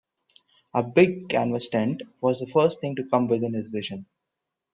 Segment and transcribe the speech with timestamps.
[0.73, 4.07] A big canvas tent was the first thing to come within his vision.